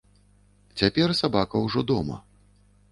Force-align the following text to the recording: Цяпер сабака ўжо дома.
Цяпер 0.81 1.15
сабака 1.21 1.63
ўжо 1.67 1.79
дома. 1.95 2.17